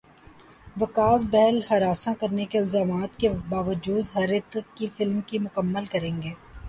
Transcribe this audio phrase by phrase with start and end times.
[0.75, 6.33] وکاس بہل ہراساں کرنے کے الزامات کے باوجود ہریتھک کی فلم مکمل کریں گے